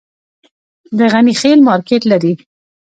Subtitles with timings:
[0.97, 2.33] د غني خیل مارکیټ لري